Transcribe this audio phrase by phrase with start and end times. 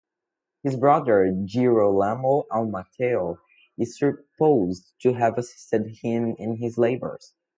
[0.63, 3.37] His brother Girolamo Amalteo
[3.77, 7.35] is supposed to have assisted him in his labors.